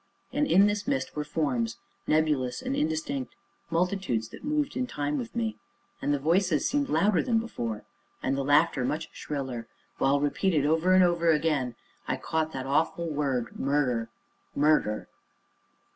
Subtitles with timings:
[0.33, 3.35] And in this mist were forms, nebulous and indistinct,
[3.69, 5.57] multitudes that moved in time with me,
[6.01, 7.83] and the voices seemed louder than before,
[8.23, 9.67] and the laughter much shriller,
[9.99, 11.75] while repeated over and over again,
[12.07, 14.09] I caught that awful word: MURDER,
[14.55, 15.07] MURDER.